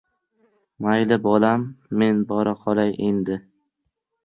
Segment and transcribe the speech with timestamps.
[0.85, 1.67] —Mayli, bolam,
[2.03, 3.41] men bora qolay endi.